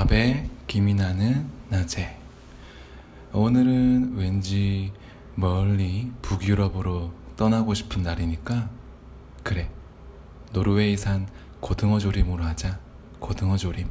[0.00, 2.16] 밥에 김이 나는 낮에.
[3.34, 4.92] 오늘은 왠지
[5.34, 8.70] 멀리 북유럽으로 떠나고 싶은 날이니까
[9.42, 9.68] 그래.
[10.54, 11.28] 노르웨이산
[11.60, 12.80] 고등어 조림으로 하자.
[13.18, 13.88] 고등어 조림.